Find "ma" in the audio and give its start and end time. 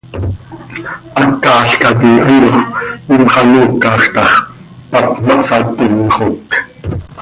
5.25-5.35